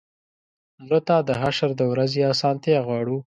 مړه 0.81 0.99
ته 1.07 1.15
د 1.27 1.29
حشر 1.41 1.71
د 1.77 1.81
ورځې 1.93 2.21
آسانتیا 2.33 2.77
غواړو 2.87 3.17